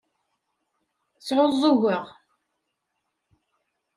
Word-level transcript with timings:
Sɛuẓẓugeɣ. 1.25 2.05